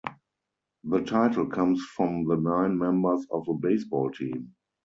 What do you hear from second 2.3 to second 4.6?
nine members of a baseball team.